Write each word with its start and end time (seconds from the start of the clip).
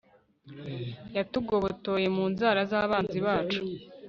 yatugobotoye 1.15 2.07
mu 2.15 2.23
nzara 2.31 2.61
z'abanzi 2.71 3.19
bacu 3.25 3.61